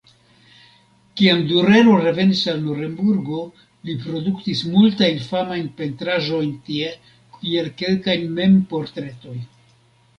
[1.19, 3.43] Kiam Durero revenis al Nurenbergo
[3.91, 6.93] li produktis multajn famajn pentraĵojn tie,
[7.39, 9.41] kiel kelkaj mem-portretoj.